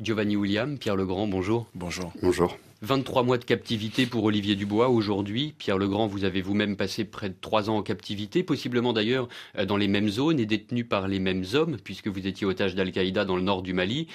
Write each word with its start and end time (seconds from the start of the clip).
Giovanni 0.00 0.34
William, 0.34 0.78
Pierre 0.78 0.96
Legrand, 0.96 1.26
bonjour. 1.26 1.66
Bonjour. 1.74 2.10
Bonjour. 2.22 2.56
23 2.80 3.22
mois 3.22 3.36
de 3.36 3.44
captivité 3.44 4.06
pour 4.06 4.24
Olivier 4.24 4.54
Dubois 4.54 4.88
aujourd'hui. 4.88 5.54
Pierre 5.58 5.76
Legrand, 5.76 6.06
vous 6.06 6.24
avez 6.24 6.40
vous-même 6.40 6.76
passé 6.76 7.04
près 7.04 7.28
de 7.28 7.34
3 7.38 7.68
ans 7.68 7.76
en 7.76 7.82
captivité, 7.82 8.42
possiblement 8.42 8.94
d'ailleurs 8.94 9.28
euh, 9.58 9.66
dans 9.66 9.76
les 9.76 9.88
mêmes 9.88 10.08
zones 10.08 10.40
et 10.40 10.46
détenu 10.46 10.84
par 10.84 11.06
les 11.06 11.18
mêmes 11.18 11.44
hommes, 11.52 11.76
puisque 11.84 12.08
vous 12.08 12.26
étiez 12.26 12.46
otage 12.46 12.74
d'Al-Qaïda 12.74 13.26
dans 13.26 13.36
le 13.36 13.42
nord 13.42 13.60
du 13.60 13.74
Mali. 13.74 14.06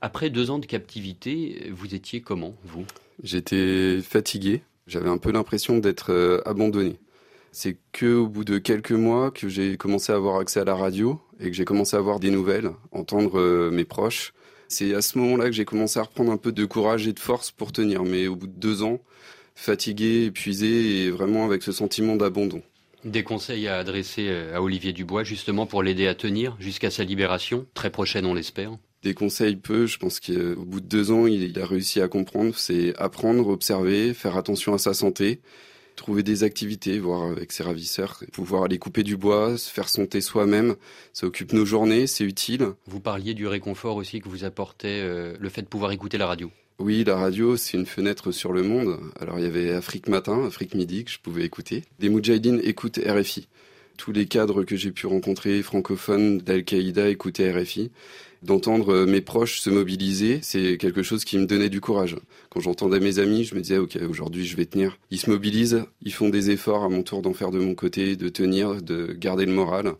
Après 0.00 0.30
deux 0.30 0.50
ans 0.50 0.58
de 0.58 0.64
captivité, 0.64 1.70
vous 1.70 1.94
étiez 1.94 2.22
comment, 2.22 2.54
vous? 2.64 2.86
J'étais 3.22 4.00
fatigué. 4.00 4.62
J'avais 4.86 5.10
un 5.10 5.18
peu 5.18 5.30
l'impression 5.30 5.76
d'être 5.76 6.10
euh, 6.10 6.40
abandonné. 6.46 6.96
C'est 7.52 7.76
que 7.92 8.14
au 8.16 8.28
bout 8.28 8.44
de 8.44 8.56
quelques 8.56 8.92
mois 8.92 9.30
que 9.30 9.48
j'ai 9.48 9.76
commencé 9.76 10.10
à 10.10 10.16
avoir 10.16 10.38
accès 10.38 10.60
à 10.60 10.64
la 10.64 10.74
radio 10.74 11.20
et 11.38 11.50
que 11.50 11.56
j'ai 11.56 11.66
commencé 11.66 11.96
à 11.96 11.98
avoir 11.98 12.18
des 12.18 12.30
nouvelles, 12.30 12.70
entendre 12.92 13.38
euh, 13.38 13.70
mes 13.70 13.84
proches. 13.84 14.32
C'est 14.68 14.94
à 14.94 15.02
ce 15.02 15.18
moment-là 15.18 15.46
que 15.46 15.52
j'ai 15.52 15.64
commencé 15.64 15.98
à 15.98 16.02
reprendre 16.02 16.32
un 16.32 16.36
peu 16.36 16.52
de 16.52 16.64
courage 16.64 17.06
et 17.06 17.12
de 17.12 17.20
force 17.20 17.50
pour 17.50 17.72
tenir. 17.72 18.04
Mais 18.04 18.26
au 18.26 18.36
bout 18.36 18.46
de 18.46 18.58
deux 18.58 18.82
ans, 18.82 19.00
fatigué, 19.54 20.24
épuisé 20.24 21.04
et 21.04 21.10
vraiment 21.10 21.44
avec 21.44 21.62
ce 21.62 21.72
sentiment 21.72 22.16
d'abandon. 22.16 22.62
Des 23.04 23.22
conseils 23.22 23.68
à 23.68 23.76
adresser 23.76 24.28
euh, 24.28 24.56
à 24.56 24.62
Olivier 24.62 24.92
Dubois 24.92 25.24
justement 25.24 25.66
pour 25.66 25.82
l'aider 25.82 26.06
à 26.06 26.14
tenir 26.14 26.56
jusqu'à 26.58 26.90
sa 26.90 27.04
libération, 27.04 27.66
très 27.74 27.90
prochaine 27.90 28.24
on 28.24 28.34
l'espère 28.34 28.78
des 29.04 29.14
conseils 29.14 29.56
peu. 29.56 29.86
Je 29.86 29.98
pense 29.98 30.18
qu'au 30.18 30.64
bout 30.64 30.80
de 30.80 30.86
deux 30.86 31.12
ans, 31.12 31.26
il, 31.26 31.56
a 31.60 31.66
réussi 31.66 32.00
à 32.00 32.08
comprendre. 32.08 32.56
C'est 32.56 32.96
apprendre, 32.96 33.48
observer, 33.48 34.14
faire 34.14 34.36
attention 34.36 34.74
à 34.74 34.78
sa 34.78 34.94
santé, 34.94 35.40
trouver 35.94 36.22
des 36.22 36.44
activités, 36.44 36.98
voir 36.98 37.22
avec 37.30 37.52
ses 37.52 37.62
ravisseurs, 37.62 38.22
pouvoir 38.32 38.64
aller 38.64 38.78
couper 38.78 39.02
du 39.02 39.16
bois, 39.16 39.56
se 39.58 39.70
faire 39.70 39.88
son 39.88 40.06
thé 40.06 40.20
soi-même. 40.20 40.76
Ça 41.12 41.26
occupe 41.26 41.52
nos 41.52 41.64
journées, 41.64 42.06
c'est 42.06 42.24
utile. 42.24 42.68
Vous 42.86 43.00
parliez 43.00 43.34
du 43.34 43.46
réconfort 43.46 43.96
aussi 43.96 44.20
que 44.20 44.28
vous 44.28 44.44
apportait 44.44 45.00
euh, 45.02 45.34
le 45.38 45.48
fait 45.48 45.62
de 45.62 45.68
pouvoir 45.68 45.92
écouter 45.92 46.18
la 46.18 46.26
radio. 46.26 46.50
Oui, 46.80 47.04
la 47.04 47.16
radio, 47.16 47.56
c'est 47.56 47.76
une 47.76 47.86
fenêtre 47.86 48.32
sur 48.32 48.52
le 48.52 48.62
monde. 48.62 48.98
Alors, 49.20 49.38
il 49.38 49.44
y 49.44 49.48
avait 49.48 49.70
Afrique 49.70 50.08
Matin, 50.08 50.44
Afrique 50.44 50.74
Midi, 50.74 51.04
que 51.04 51.10
je 51.10 51.20
pouvais 51.20 51.44
écouter. 51.44 51.84
Des 52.00 52.08
Moudjahidines 52.08 52.60
écoutent 52.64 52.98
RFI. 52.98 53.46
Tous 53.96 54.10
les 54.10 54.26
cadres 54.26 54.64
que 54.64 54.74
j'ai 54.74 54.90
pu 54.90 55.06
rencontrer, 55.06 55.62
francophones 55.62 56.38
d'Al-Qaïda, 56.38 57.08
écoutaient 57.08 57.52
RFI 57.52 57.92
d'entendre 58.44 58.92
euh, 58.92 59.06
mes 59.06 59.20
proches 59.20 59.60
se 59.60 59.70
mobiliser, 59.70 60.38
c'est 60.42 60.76
quelque 60.76 61.02
chose 61.02 61.24
qui 61.24 61.38
me 61.38 61.46
donnait 61.46 61.70
du 61.70 61.80
courage. 61.80 62.16
Quand 62.50 62.60
j'entendais 62.60 63.00
mes 63.00 63.18
amis, 63.18 63.44
je 63.44 63.54
me 63.54 63.60
disais, 63.60 63.78
OK, 63.78 63.96
aujourd'hui, 64.08 64.46
je 64.46 64.56
vais 64.56 64.66
tenir. 64.66 64.98
Ils 65.10 65.18
se 65.18 65.30
mobilisent, 65.30 65.84
ils 66.02 66.12
font 66.12 66.28
des 66.28 66.50
efforts 66.50 66.84
à 66.84 66.88
mon 66.88 67.02
tour 67.02 67.22
d'en 67.22 67.32
faire 67.32 67.50
de 67.50 67.58
mon 67.58 67.74
côté, 67.74 68.16
de 68.16 68.28
tenir, 68.28 68.82
de 68.82 69.12
garder 69.18 69.46
le 69.46 69.52
moral. 69.52 69.94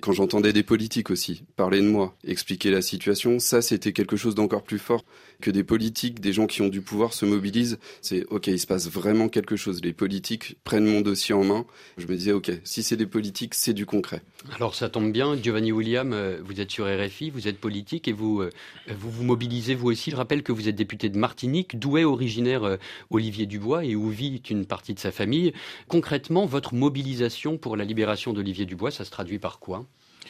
Quand 0.00 0.12
j'entendais 0.12 0.54
des 0.54 0.62
politiques 0.62 1.10
aussi 1.10 1.42
parler 1.56 1.80
de 1.80 1.86
moi, 1.86 2.16
expliquer 2.24 2.70
la 2.70 2.80
situation, 2.80 3.38
ça, 3.38 3.60
c'était 3.60 3.92
quelque 3.92 4.16
chose 4.16 4.34
d'encore 4.34 4.62
plus 4.62 4.78
fort 4.78 5.04
que 5.42 5.50
des 5.50 5.62
politiques, 5.62 6.20
des 6.20 6.32
gens 6.32 6.46
qui 6.46 6.62
ont 6.62 6.68
du 6.68 6.80
pouvoir 6.80 7.12
se 7.12 7.26
mobilisent. 7.26 7.78
C'est, 8.00 8.24
OK, 8.30 8.46
il 8.46 8.58
se 8.58 8.66
passe 8.66 8.88
vraiment 8.88 9.28
quelque 9.28 9.56
chose. 9.56 9.82
Les 9.82 9.92
politiques 9.92 10.56
prennent 10.64 10.86
mon 10.86 11.02
dossier 11.02 11.34
en 11.34 11.44
main. 11.44 11.66
Je 11.98 12.06
me 12.06 12.16
disais, 12.16 12.32
OK, 12.32 12.50
si 12.64 12.82
c'est 12.82 12.96
des 12.96 13.06
politiques, 13.06 13.54
c'est 13.54 13.74
du 13.74 13.84
concret. 13.84 14.22
Alors, 14.56 14.74
ça 14.74 14.88
tombe 14.88 15.12
bien. 15.12 15.36
Giovanni 15.36 15.70
William, 15.70 16.14
euh, 16.14 16.38
vous 16.42 16.60
êtes 16.62 16.70
sur 16.70 16.86
RFI, 16.86 17.28
vous 17.28 17.46
êtes 17.46 17.58
politique 17.58 17.89
et 17.92 18.12
vous, 18.12 18.40
euh, 18.40 18.50
vous 18.88 19.10
vous 19.10 19.24
mobilisez 19.24 19.74
vous 19.74 19.88
aussi. 19.88 20.10
Je 20.10 20.16
rappelle 20.16 20.42
que 20.42 20.52
vous 20.52 20.68
êtes 20.68 20.76
député 20.76 21.08
de 21.08 21.18
Martinique, 21.18 21.78
d'où 21.78 21.98
est 21.98 22.04
originaire 22.04 22.64
euh, 22.64 22.76
Olivier 23.10 23.46
Dubois 23.46 23.84
et 23.84 23.96
où 23.96 24.08
vit 24.08 24.42
une 24.50 24.66
partie 24.66 24.94
de 24.94 25.00
sa 25.00 25.10
famille. 25.10 25.52
Concrètement, 25.88 26.46
votre 26.46 26.74
mobilisation 26.74 27.58
pour 27.58 27.76
la 27.76 27.84
libération 27.84 28.32
d'Olivier 28.32 28.64
Dubois, 28.64 28.90
ça 28.90 29.04
se 29.04 29.10
traduit 29.10 29.38
par 29.38 29.58
quoi? 29.58 29.86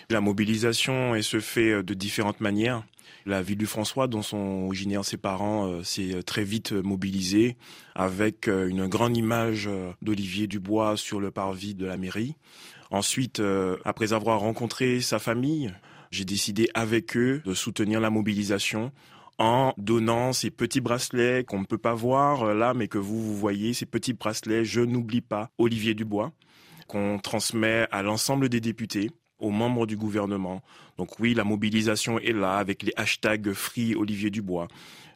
La 0.08 0.20
mobilisation 0.20 1.20
se 1.20 1.40
fait 1.40 1.70
euh, 1.70 1.82
de 1.82 1.94
différentes 1.94 2.40
manières. 2.40 2.82
La 3.26 3.42
ville 3.42 3.58
du 3.58 3.66
François, 3.66 4.08
dont 4.08 4.22
sont 4.22 4.64
originaires 4.66 5.04
ses 5.04 5.18
parents, 5.18 5.84
s'est 5.84 6.22
très 6.22 6.42
vite 6.42 6.72
mobilisée 6.72 7.56
avec 7.94 8.46
une 8.46 8.86
grande 8.86 9.14
image 9.14 9.68
d'Olivier 10.00 10.46
Dubois 10.46 10.96
sur 10.96 11.20
le 11.20 11.30
parvis 11.30 11.74
de 11.74 11.84
la 11.84 11.98
mairie. 11.98 12.34
Ensuite, 12.90 13.42
après 13.84 14.14
avoir 14.14 14.40
rencontré 14.40 15.02
sa 15.02 15.18
famille, 15.18 15.70
j'ai 16.10 16.24
décidé 16.24 16.68
avec 16.74 17.16
eux 17.16 17.42
de 17.44 17.54
soutenir 17.54 18.00
la 18.00 18.10
mobilisation 18.10 18.92
en 19.38 19.72
donnant 19.78 20.32
ces 20.32 20.50
petits 20.50 20.80
bracelets 20.80 21.44
qu'on 21.44 21.60
ne 21.60 21.64
peut 21.64 21.78
pas 21.78 21.94
voir 21.94 22.42
euh, 22.42 22.54
là, 22.54 22.74
mais 22.74 22.88
que 22.88 22.98
vous, 22.98 23.22
vous 23.22 23.36
voyez, 23.36 23.72
ces 23.72 23.86
petits 23.86 24.12
bracelets, 24.12 24.64
je 24.64 24.80
n'oublie 24.80 25.22
pas 25.22 25.50
Olivier 25.56 25.94
Dubois, 25.94 26.32
qu'on 26.88 27.18
transmet 27.18 27.86
à 27.90 28.02
l'ensemble 28.02 28.50
des 28.50 28.60
députés 28.60 29.10
aux 29.38 29.50
membres 29.50 29.86
du 29.86 29.96
gouvernement. 29.96 30.62
Donc 30.98 31.18
oui, 31.20 31.32
la 31.32 31.44
mobilisation 31.44 32.18
est 32.18 32.34
là 32.34 32.58
avec 32.58 32.82
les 32.82 32.92
hashtags 32.96 33.52
Free 33.52 33.94
Olivier 33.94 34.28
Dubois. 34.28 34.68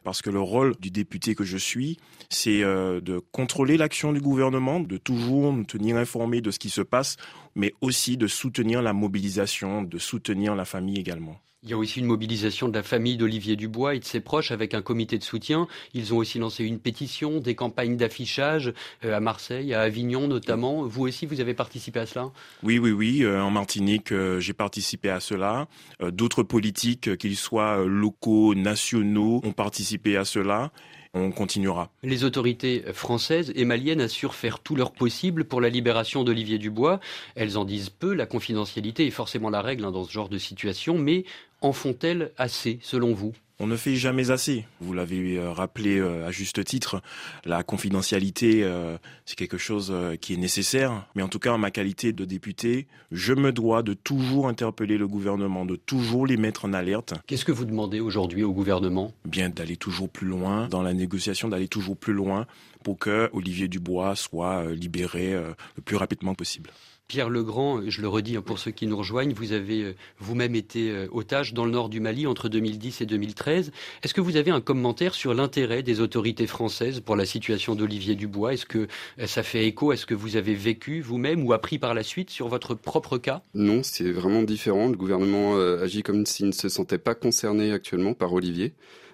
Parce 0.05 0.21
que 0.21 0.29
le 0.29 0.39
rôle 0.39 0.75
du 0.79 0.91
député 0.91 1.33
que 1.33 1.43
je 1.43 1.57
suis, 1.57 1.97
c'est 2.29 2.63
euh, 2.63 3.01
de 3.01 3.19
contrôler 3.31 3.75
l'action 3.75 4.13
du 4.13 4.21
gouvernement, 4.21 4.79
de 4.79 4.97
toujours 4.97 5.51
nous 5.51 5.63
tenir 5.63 5.97
informés 5.97 6.41
de 6.41 6.51
ce 6.51 6.59
qui 6.59 6.69
se 6.69 6.81
passe, 6.81 7.17
mais 7.55 7.73
aussi 7.81 8.15
de 8.15 8.27
soutenir 8.27 8.83
la 8.83 8.93
mobilisation, 8.93 9.81
de 9.81 9.97
soutenir 9.97 10.55
la 10.55 10.63
famille 10.63 10.99
également. 10.99 11.41
Il 11.65 11.71
y 11.71 11.73
a 11.73 11.77
aussi 11.77 11.99
une 11.99 12.05
mobilisation 12.05 12.69
de 12.69 12.75
la 12.75 12.83
famille 12.83 13.17
d'Olivier 13.17 13.55
Dubois 13.55 13.95
et 13.95 13.99
de 13.99 14.05
ses 14.05 14.19
proches 14.19 14.51
avec 14.51 14.75
un 14.75 14.83
comité 14.83 15.17
de 15.17 15.23
soutien. 15.23 15.67
Ils 15.95 16.13
ont 16.13 16.17
aussi 16.17 16.37
lancé 16.37 16.63
une 16.63 16.77
pétition, 16.77 17.39
des 17.39 17.55
campagnes 17.55 17.97
d'affichage 17.97 18.71
euh, 19.03 19.17
à 19.17 19.19
Marseille, 19.19 19.73
à 19.73 19.81
Avignon 19.81 20.27
notamment. 20.27 20.83
Vous 20.83 21.07
aussi, 21.07 21.25
vous 21.25 21.41
avez 21.41 21.55
participé 21.55 22.01
à 22.01 22.05
cela? 22.05 22.29
Oui, 22.61 22.77
oui, 22.77 22.91
oui. 22.91 23.23
Euh, 23.23 23.41
en 23.41 23.49
Martinique, 23.49 24.13
j'ai 24.37 24.53
participé 24.53 25.09
à 25.09 25.19
cela. 25.19 25.67
D'autres 26.11 26.43
politiques, 26.43 27.17
qu'ils 27.17 27.35
soient 27.35 27.83
locaux, 27.83 28.53
nationaux, 28.53 29.41
ont 29.43 29.53
participé 29.53 29.94
à 30.17 30.25
cela 30.25 30.71
on 31.15 31.31
continuera. 31.31 31.89
Les 32.03 32.23
autorités 32.23 32.83
françaises 32.93 33.51
et 33.55 33.65
maliennes 33.65 34.01
assurent 34.01 34.35
faire 34.35 34.59
tout 34.59 34.75
leur 34.75 34.91
possible 34.91 35.45
pour 35.45 35.61
la 35.61 35.69
libération 35.69 36.23
d'Olivier 36.23 36.57
Dubois. 36.57 36.99
Elles 37.35 37.57
en 37.57 37.65
disent 37.65 37.89
peu, 37.89 38.13
la 38.13 38.25
confidentialité 38.25 39.07
est 39.07 39.11
forcément 39.11 39.49
la 39.49 39.61
règle 39.61 39.85
hein, 39.85 39.91
dans 39.91 40.03
ce 40.03 40.11
genre 40.11 40.29
de 40.29 40.37
situation, 40.37 40.97
mais 40.97 41.23
en 41.61 41.71
font-elles 41.71 42.31
assez 42.37 42.79
selon 42.81 43.13
vous? 43.13 43.33
On 43.57 43.67
ne 43.67 43.77
fait 43.77 43.95
jamais 43.95 44.31
assez. 44.31 44.65
Vous 44.81 44.91
l'avez 44.91 45.37
euh, 45.37 45.53
rappelé 45.53 45.97
euh, 45.97 46.27
à 46.27 46.31
juste 46.31 46.61
titre, 46.65 47.01
la 47.45 47.63
confidentialité, 47.63 48.65
euh, 48.65 48.97
c'est 49.25 49.37
quelque 49.37 49.57
chose 49.57 49.93
qui 50.19 50.33
est 50.33 50.37
nécessaire. 50.37 51.07
Mais 51.15 51.23
en 51.23 51.29
tout 51.29 51.39
cas, 51.39 51.53
en 51.53 51.57
ma 51.57 51.71
qualité 51.71 52.11
de 52.11 52.25
député, 52.25 52.87
je 53.13 53.33
me 53.33 53.53
dois 53.53 53.81
de 53.81 53.93
toujours 53.93 54.49
interpeller 54.49 54.97
le 54.97 55.07
gouvernement, 55.07 55.65
de 55.65 55.77
toujours 55.77 56.27
les 56.27 56.35
mettre 56.35 56.65
en 56.65 56.73
alerte. 56.73 57.13
Qu'est-ce 57.27 57.45
que 57.45 57.53
vous 57.53 57.63
demandez 57.63 58.01
aujourd'hui 58.01 58.43
au 58.43 58.51
gouvernement? 58.51 59.13
Bien 59.23 59.49
d'aller 59.49 59.77
toujours 59.77 60.09
plus 60.09 60.27
loin 60.27 60.67
dans 60.67 60.81
la 60.81 60.93
négociation, 60.93 61.04
d'aller 61.49 61.67
toujours 61.67 61.97
plus 61.97 62.13
loin 62.13 62.45
pour 62.83 62.97
que 62.97 63.29
Olivier 63.33 63.67
Dubois 63.67 64.15
soit 64.15 64.71
libéré 64.71 65.33
le 65.33 65.81
plus 65.83 65.95
rapidement 65.95 66.35
possible. 66.35 66.71
Pierre 67.07 67.29
Legrand, 67.29 67.81
je 67.87 68.01
le 68.01 68.07
redis 68.07 68.35
hein, 68.35 68.41
pour 68.41 68.57
ceux 68.57 68.71
qui 68.71 68.87
nous 68.87 68.97
rejoignent, 68.97 69.33
vous 69.33 69.51
avez 69.51 69.83
euh, 69.83 69.95
vous-même 70.17 70.55
été 70.55 70.89
euh, 70.89 71.07
otage 71.11 71.53
dans 71.53 71.63
le 71.63 71.71
nord 71.71 71.87
du 71.87 71.99
Mali 71.99 72.25
entre 72.25 72.49
2010 72.49 73.01
et 73.01 73.05
2013. 73.05 73.71
Est-ce 74.01 74.13
que 74.15 74.21
vous 74.21 74.37
avez 74.37 74.49
un 74.49 74.59
commentaire 74.59 75.13
sur 75.13 75.35
l'intérêt 75.35 75.83
des 75.83 75.99
autorités 75.99 76.47
françaises 76.47 77.01
pour 77.01 77.15
la 77.15 77.27
situation 77.27 77.75
d'Olivier 77.75 78.15
Dubois? 78.15 78.53
Est-ce 78.53 78.65
que 78.65 78.87
euh, 79.19 79.27
ça 79.27 79.43
fait 79.43 79.67
écho 79.67 79.93
Est-ce 79.93 80.07
que 80.07 80.15
vous 80.15 80.35
avez 80.35 80.55
vécu 80.55 81.01
vous-même 81.01 81.45
ou 81.45 81.53
appris 81.53 81.77
par 81.77 81.93
la 81.93 82.01
suite 82.01 82.31
sur 82.31 82.47
votre 82.47 82.73
propre 82.73 83.19
cas? 83.19 83.43
Non, 83.53 83.83
c'est 83.83 84.11
vraiment 84.11 84.41
différent. 84.41 84.87
Le 84.87 84.97
gouvernement 84.97 85.57
agit 85.57 86.01
comme 86.01 86.25
s'il 86.25 86.47
ne 86.47 86.51
se 86.51 86.69
sentait 86.69 86.97
pas 86.97 87.13
concerné 87.13 87.71
actuellement 87.71 88.13
par 88.13 88.33
Olivier. 88.33 88.73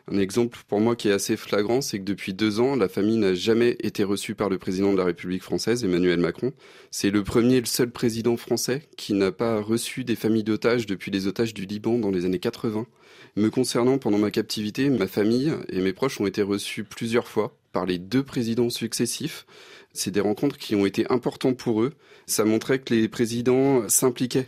Un 0.10 0.18
exemple 0.18 0.60
pour 0.68 0.80
moi 0.80 0.96
qui 0.96 1.10
est 1.10 1.14
assez 1.14 1.38
flagrant, 1.38 1.82
c'est 1.82 2.00
que 2.00 2.04
depuis 2.04 2.34
deux 2.34 2.60
ans, 2.60 2.76
la 2.76 2.90
famille 2.90 3.18
n'a 3.18 3.34
jamais 3.34 3.78
été 3.82 4.04
reçue 4.04 4.36
par 4.36 4.50
le 4.50 4.58
président 4.58 4.92
de 4.92 4.98
la 4.98 5.06
République 5.06 5.44
française, 5.44 5.84
Emmanuel 5.84 6.20
Macron. 6.20 6.54
C'est 6.90 7.12
le 7.12 7.24
premier 7.24 7.56
et 7.56 7.62
le 7.62 7.66
seul 7.66 7.92
président 7.92 8.38
français 8.38 8.84
qui 8.98 9.14
n'a 9.14 9.32
pas 9.32 9.62
reçu 9.62 10.04
des 10.04 10.16
familles 10.16 10.44
d'otages 10.44 10.86
depuis 10.86 11.12
les 11.12 11.28
otages 11.28 11.54
du 11.54 11.66
Liban 11.66 11.98
dans 11.98 12.12
les 12.12 12.26
années 12.26 12.40
80. 12.40 12.88
Me 13.36 13.50
concernant, 13.50 13.98
pendant 13.98 14.18
ma 14.18 14.32
captivité, 14.32 14.90
ma 14.90 15.08
famille 15.08 15.54
et 15.70 15.82
mes 15.82 15.94
proches 15.94 16.20
ont 16.20 16.26
été 16.28 16.42
reçus 16.42 16.84
plusieurs 16.84 17.28
fois 17.28 17.56
par 17.72 17.86
les 17.86 17.98
deux 17.98 18.24
présidents 18.24 18.70
successifs. 18.70 19.46
C'est 19.94 20.12
des 20.12 20.20
rencontres 20.20 20.58
qui 20.58 20.76
ont 20.76 20.86
été 20.86 21.10
importantes 21.12 21.58
pour 21.58 21.82
eux. 21.82 21.94
Ça 22.26 22.44
montrait 22.46 22.80
que 22.80 22.94
les 22.94 23.08
présidents 23.08 23.88
s'impliquaient 23.88 24.48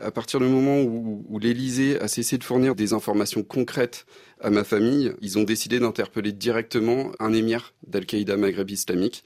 à 0.00 0.10
partir 0.10 0.40
du 0.40 0.46
moment 0.46 0.80
où, 0.80 1.24
où 1.28 1.38
l'Élysée 1.38 2.00
a 2.00 2.08
cessé 2.08 2.38
de 2.38 2.44
fournir 2.44 2.74
des 2.74 2.92
informations 2.92 3.42
concrètes 3.42 4.06
à 4.40 4.50
ma 4.50 4.64
famille, 4.64 5.12
ils 5.20 5.38
ont 5.38 5.44
décidé 5.44 5.80
d'interpeller 5.80 6.32
directement 6.32 7.10
un 7.18 7.32
émir 7.32 7.74
d'Al-Qaïda 7.86 8.36
Maghreb 8.36 8.70
islamique 8.70 9.24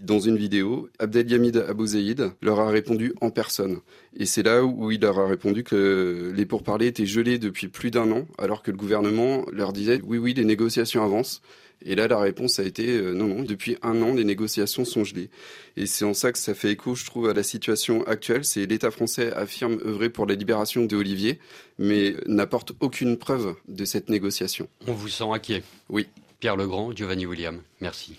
Dans 0.00 0.18
une 0.18 0.38
vidéo, 0.38 0.88
Abdelhamid 0.98 1.58
Abou 1.58 1.86
Zeid 1.86 2.32
leur 2.40 2.58
a 2.60 2.70
répondu 2.70 3.12
en 3.20 3.30
personne. 3.30 3.80
Et 4.16 4.24
c'est 4.24 4.42
là 4.42 4.64
où 4.64 4.90
il 4.90 5.00
leur 5.02 5.18
a 5.18 5.26
répondu 5.26 5.62
que 5.62 6.32
les 6.34 6.46
pourparlers 6.46 6.86
étaient 6.86 7.04
gelés 7.04 7.38
depuis 7.38 7.68
plus 7.68 7.90
d'un 7.90 8.10
an, 8.10 8.26
alors 8.38 8.62
que 8.62 8.70
le 8.70 8.78
gouvernement 8.78 9.44
leur 9.52 9.74
disait 9.74 10.00
oui, 10.02 10.16
oui, 10.16 10.32
les 10.32 10.46
négociations 10.46 11.04
avancent. 11.04 11.42
Et 11.84 11.94
là, 11.94 12.08
la 12.08 12.18
réponse 12.18 12.58
a 12.58 12.62
été 12.62 12.88
euh, 12.88 13.12
non, 13.12 13.26
non, 13.26 13.42
depuis 13.42 13.76
un 13.82 14.00
an, 14.02 14.14
les 14.14 14.24
négociations 14.24 14.84
sont 14.84 15.04
gelées. 15.04 15.30
Et 15.76 15.86
c'est 15.86 16.04
en 16.04 16.14
ça 16.14 16.30
que 16.32 16.38
ça 16.38 16.54
fait 16.54 16.72
écho, 16.72 16.94
je 16.94 17.06
trouve, 17.06 17.28
à 17.28 17.34
la 17.34 17.42
situation 17.42 18.06
actuelle. 18.06 18.44
C'est 18.44 18.66
l'État 18.66 18.90
français 18.90 19.32
affirme 19.32 19.78
œuvrer 19.84 20.10
pour 20.10 20.26
la 20.26 20.34
libération 20.34 20.84
de 20.84 20.96
Olivier, 20.96 21.38
mais 21.78 22.14
n'apporte 22.26 22.72
aucune 22.80 23.16
preuve 23.16 23.54
de 23.68 23.84
cette 23.84 24.10
négociation. 24.10 24.68
On 24.86 24.92
vous 24.92 25.08
sent 25.08 25.24
inquiet 25.30 25.62
Oui. 25.88 26.06
Pierre 26.38 26.56
Legrand, 26.56 26.92
Giovanni 26.94 27.26
William, 27.26 27.60
merci. 27.82 28.18